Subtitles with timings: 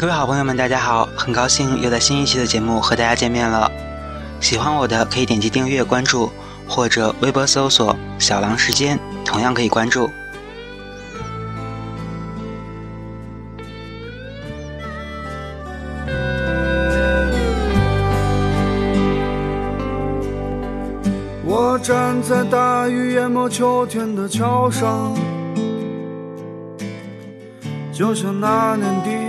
[0.00, 1.06] 各位好朋友们，大家好！
[1.14, 3.70] 很高兴又在新一期的节目和大家见面了。
[4.40, 6.32] 喜欢我的可以点击订阅关注，
[6.66, 10.10] 或者微博搜索“小狼时间”，同样可以关注。
[21.44, 25.14] 我站在大雨淹没秋天的桥上，
[27.92, 29.19] 就像那年第。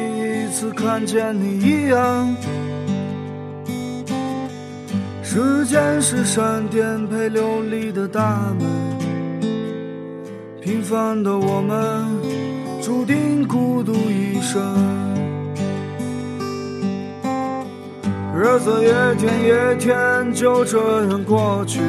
[0.61, 2.35] 次看见你一样，
[5.23, 8.69] 时间是闪电陪流离的大门，
[10.61, 12.05] 平凡的我们
[12.79, 14.61] 注定孤独一生。
[18.35, 21.81] 日子一天一天就这样过去，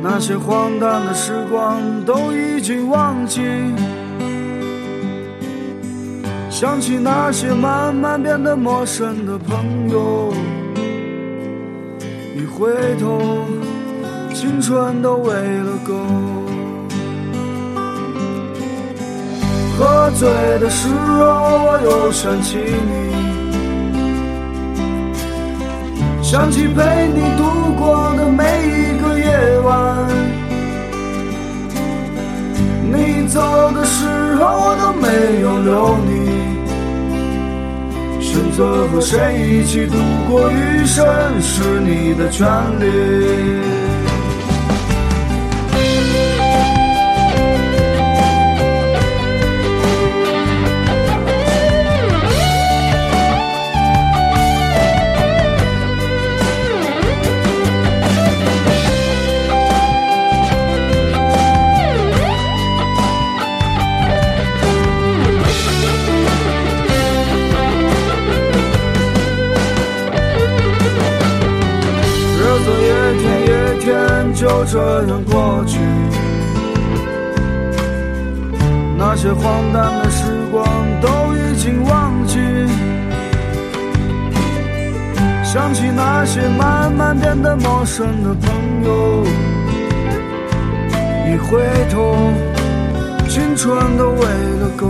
[0.00, 3.42] 那些荒诞的时光都已经忘记。
[6.58, 10.32] 想起那些慢慢变得陌生的朋友，
[12.34, 13.44] 一回头，
[14.32, 15.92] 青春都喂了狗。
[19.78, 20.26] 喝醉
[20.58, 22.56] 的时候，我又想起
[22.88, 22.90] 你，
[26.22, 27.44] 想起陪你度
[27.78, 29.68] 过的每一个夜晚。
[32.90, 35.06] 你走的时候，我都没
[35.42, 35.85] 有留。
[38.36, 39.16] 选择和谁
[39.48, 39.96] 一起度
[40.28, 41.06] 过余生，
[41.40, 42.46] 是你的权
[42.78, 43.75] 利。
[74.76, 75.78] 这样过去，
[78.98, 80.66] 那些荒诞的时光
[81.00, 82.36] 都已经忘记。
[85.42, 88.52] 想起那些慢慢变得陌生的朋
[88.84, 89.24] 友，
[91.26, 91.58] 一回
[91.90, 92.14] 头，
[93.30, 94.26] 青春都喂
[94.60, 94.88] 了狗。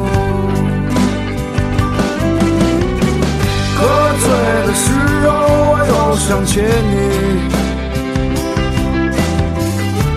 [3.77, 3.87] 喝
[4.19, 4.27] 醉
[4.67, 4.91] 的时
[5.29, 5.31] 候，
[5.71, 7.56] 我又想起你。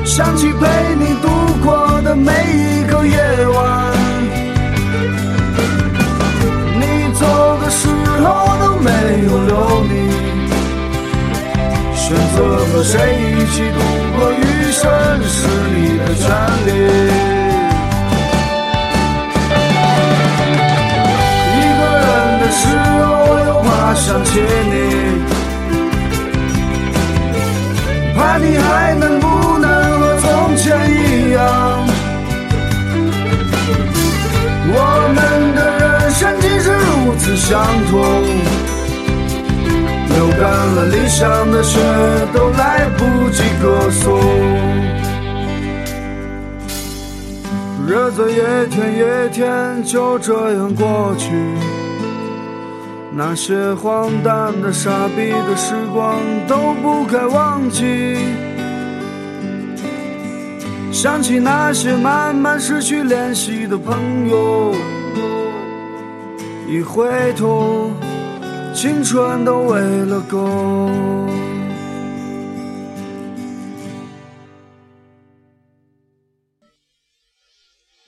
[0.09, 0.65] 想起陪
[0.95, 1.29] 你度
[1.63, 3.15] 过的每一个夜
[3.53, 3.93] 晚，
[6.79, 6.83] 你
[7.13, 7.21] 走
[7.61, 7.87] 的时
[8.19, 8.25] 候
[8.59, 8.89] 都没
[9.27, 9.53] 有留
[9.83, 9.93] 你。
[11.93, 13.77] 选择和谁一起度
[14.17, 14.81] 过余生
[15.27, 15.37] 是
[15.75, 16.25] 你的权
[16.65, 16.67] 利。
[21.55, 22.09] 一个人
[22.41, 22.61] 的时
[23.05, 23.07] 候
[23.45, 24.41] 又怕想起
[24.71, 24.75] 你，
[28.17, 28.88] 怕你还
[37.49, 37.99] 相同。
[40.13, 41.79] 流干了理想的血，
[42.31, 44.21] 都来不及歌颂。
[47.87, 48.35] 日子一
[48.69, 51.31] 天一天就这样过去，
[53.11, 56.17] 那些荒诞的、傻逼的时光
[56.47, 58.15] 都不该忘记。
[60.91, 64.75] 想起那些慢慢失去联系的朋友，
[66.71, 67.91] 一回头，
[68.75, 70.91] 青春都喂了狗。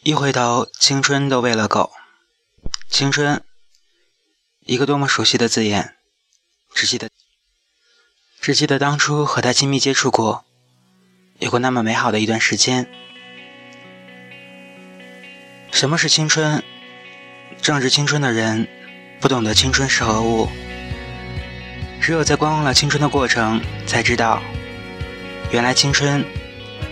[0.04, 1.92] 一回头，青春都喂了狗。
[2.88, 3.44] 青春，
[4.60, 5.96] 一个多么熟悉的字眼，
[6.76, 7.10] 只记得，
[8.40, 10.46] 只记得当初和他亲密接触过。
[11.40, 12.88] 有过那么美好的一段时间。
[15.72, 16.64] 什么是青春？
[17.61, 18.67] 正值青春的人
[19.19, 20.49] 不懂得青春是何物，
[22.02, 24.41] 只有在观望了青春的过程，才知道，
[25.52, 26.25] 原来青春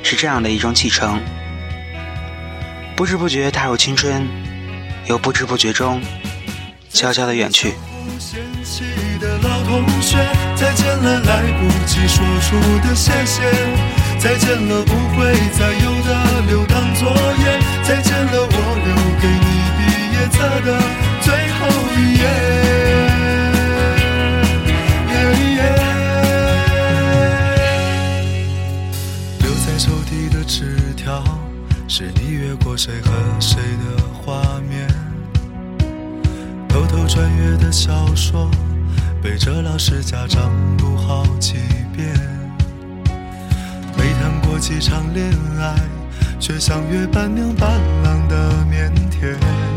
[0.04, 1.19] 是这样的一种启程。
[2.95, 4.27] 不知不觉踏入青春，
[5.07, 6.00] 又不知不觉中
[6.92, 7.74] 悄悄的远去。
[14.19, 17.60] 再见了，不会再有的流淌作业。
[17.83, 18.48] 再见了，我
[18.86, 19.59] 留给你
[20.19, 20.77] 毕业册的
[21.21, 22.24] 最后一页。
[29.39, 31.24] 留在抽屉的纸条，
[31.88, 34.89] 是你越过谁和谁的画面。
[36.68, 38.51] 偷偷穿越的小说，
[39.24, 41.54] 背着老师家长读好几
[41.95, 42.13] 遍。
[43.98, 45.31] 没谈过几场恋
[45.62, 45.75] 爱，
[46.42, 48.36] 却像约伴娘伴郎的
[48.69, 49.69] 腼腆。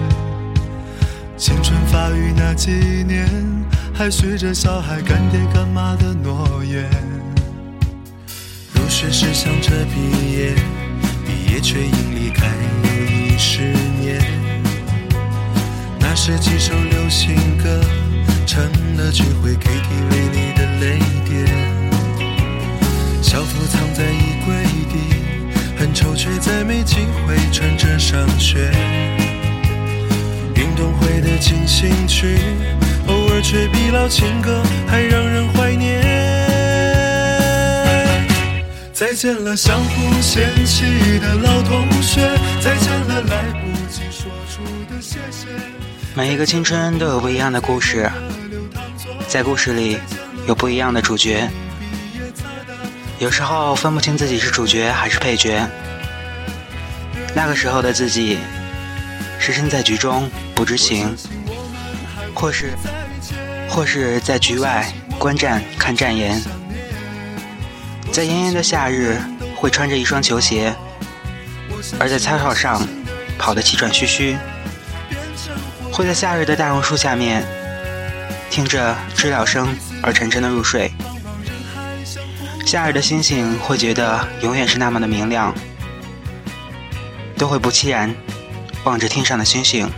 [1.42, 2.70] 青春发育那几
[3.02, 3.28] 年，
[3.92, 6.88] 还许着小孩干爹干妈的诺言。
[8.74, 10.54] 入学时想着毕业，
[11.26, 12.46] 毕业却因离开
[12.84, 13.60] 又已十
[14.00, 14.22] 年。
[15.98, 17.80] 那时几首流行歌，
[18.46, 18.62] 成
[18.96, 21.44] 了聚会 KTV 里的泪点。
[23.20, 24.62] 校服藏在衣柜
[24.92, 25.16] 底，
[25.76, 28.70] 很丑却再没机会穿着上学。
[31.62, 32.38] 运动会的进行曲，
[33.06, 36.02] 偶尔却比老情歌还让人怀念。
[38.92, 40.84] 再见了相互嫌弃
[41.18, 42.20] 的老同学，
[42.60, 45.48] 再见了来不及说出的谢谢。
[46.14, 48.10] 每一个青春都有不一样的故事，
[49.28, 49.98] 在故事里
[50.46, 51.48] 有不一样的主角。
[53.18, 55.64] 有时候分不清自己是主角还是配角。
[57.34, 58.38] 那个时候的自己，
[59.38, 61.16] 是身在局中不知情，
[62.42, 62.72] 或是
[63.70, 66.42] 或是在局外观战看战言。
[68.10, 69.16] 在炎炎的夏日，
[69.54, 70.74] 会穿着一双球鞋，
[72.00, 72.84] 而在操场上
[73.38, 74.36] 跑得气喘吁吁。
[75.92, 77.46] 会在夏日的大榕树下面，
[78.50, 79.68] 听着知了声
[80.02, 80.90] 而沉沉的入睡。
[82.66, 85.54] 夏日的星星会觉得永远是那么的明亮，
[87.38, 88.12] 都会不期然
[88.82, 89.88] 望着天上的星星，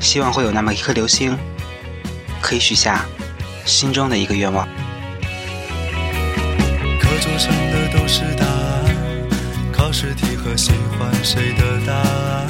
[0.00, 1.38] 希望会有那么一颗流星，
[2.42, 3.06] 可以许下
[3.64, 4.66] 心中的一个愿望。
[7.00, 8.84] 课桌上的都是答案，
[9.72, 12.46] 考试题和喜欢谁的答案。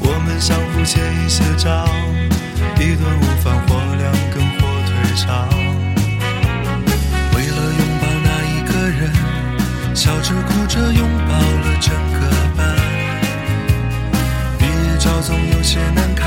[0.00, 1.86] 我们相互借一些招，
[2.80, 5.46] 一顿午饭或两根火腿肠。
[7.36, 9.12] 为了拥抱那一个人，
[9.94, 12.24] 笑着哭着拥抱了整个
[12.56, 12.64] 班。
[14.58, 16.26] 毕业照总有些难看，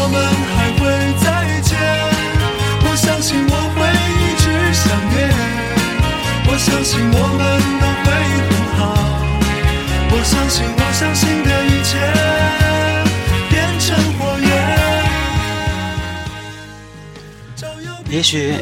[18.21, 18.53] 也许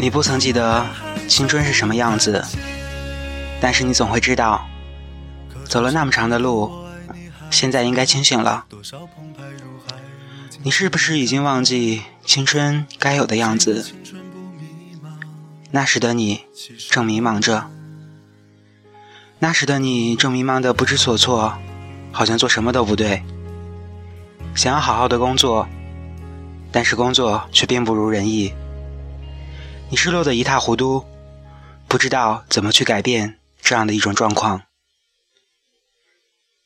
[0.00, 0.84] 你不曾记得
[1.28, 2.44] 青春是什么样子，
[3.60, 4.66] 但是你总会知道，
[5.64, 6.72] 走了那么长的路，
[7.48, 8.66] 现在应该清醒了。
[10.64, 13.94] 你是不是已经忘记青春该有的样子？
[15.70, 16.40] 那时的你
[16.90, 17.70] 正迷茫着，
[19.38, 21.56] 那时的你正迷茫的不知所措，
[22.10, 23.22] 好像做什么都不对。
[24.56, 25.68] 想要好好的工作，
[26.72, 28.52] 但是工作却并不如人意。
[29.88, 31.06] 你失落的一塌糊涂，
[31.86, 34.62] 不知道怎么去改变这样的一种状况。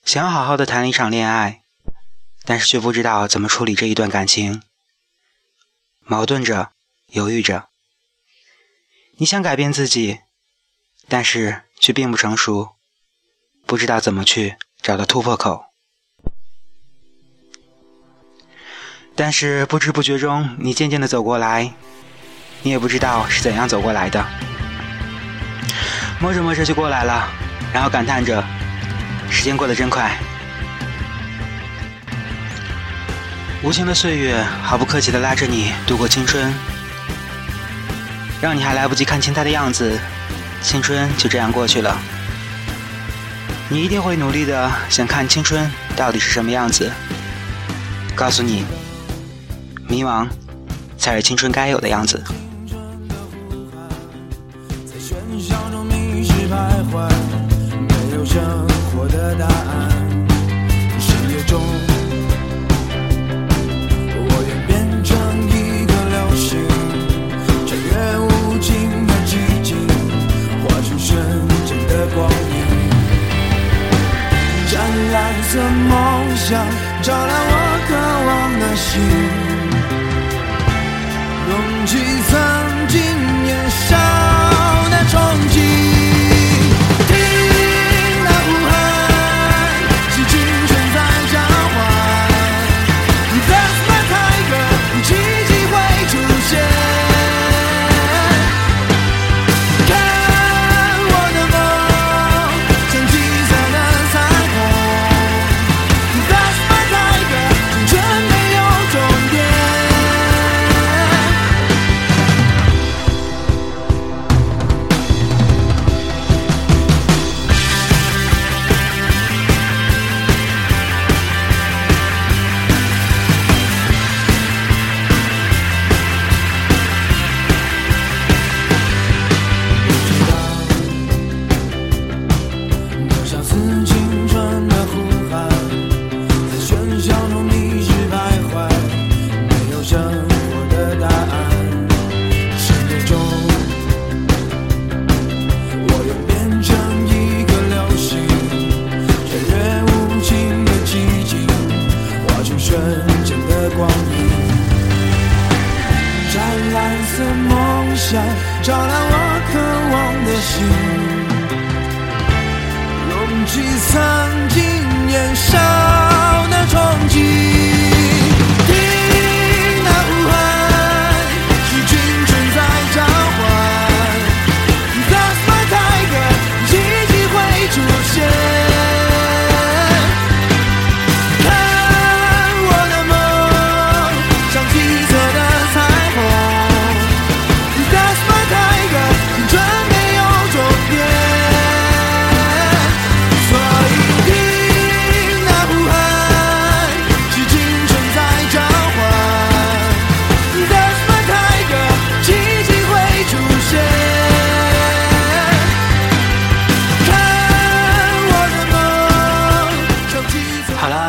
[0.07, 1.62] 想要好好的谈一场恋爱，
[2.45, 4.62] 但是却不知道怎么处理这一段感情，
[6.00, 6.73] 矛盾着，
[7.09, 7.69] 犹豫着。
[9.19, 10.21] 你想改变自己，
[11.07, 12.71] 但是却并不成熟，
[13.67, 15.67] 不知道怎么去找到突破口。
[19.15, 21.75] 但是不知不觉中，你渐渐的走过来，
[22.62, 24.25] 你也不知道是怎样走过来的，
[26.21, 27.29] 摸着摸着就过来了，
[27.73, 28.45] 然后感叹着，
[29.31, 30.11] 时间过得真快。
[33.62, 36.52] 无情的岁月毫不客气的拉着你度过青春，
[38.40, 39.99] 让你还来不及看清它的样子，
[40.62, 41.99] 青春就这样过去了。
[43.69, 46.90] 你一定会努力的想看青春到底是什么样子，
[48.14, 48.64] 告诉你。
[49.88, 50.29] 迷茫，
[50.97, 52.23] 才是青春该有的样子。
[56.93, 60.00] 没有生活的答案。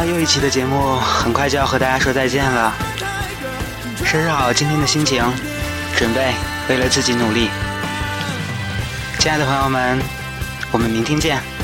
[0.05, 2.74] 又一期的节目很快就要和大家说再见了。
[4.00, 5.24] 收拾好今天的心情
[5.95, 6.33] 准备
[6.69, 7.50] 为了自己努力。
[9.19, 10.00] 亲爱的朋友们
[10.71, 11.61] 我们明天见。